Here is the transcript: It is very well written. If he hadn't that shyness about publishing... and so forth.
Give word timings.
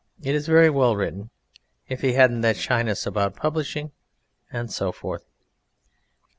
It 0.23 0.33
is 0.33 0.47
very 0.47 0.71
well 0.71 0.95
written. 0.95 1.29
If 1.87 2.01
he 2.01 2.13
hadn't 2.13 2.41
that 2.41 2.57
shyness 2.57 3.05
about 3.05 3.35
publishing... 3.35 3.91
and 4.51 4.71
so 4.71 4.91
forth. 4.91 5.27